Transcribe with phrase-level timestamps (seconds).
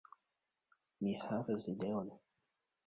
[1.03, 2.13] Mi havas ideon